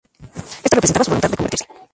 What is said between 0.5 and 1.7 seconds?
Esto representaba su voluntad de convertirse.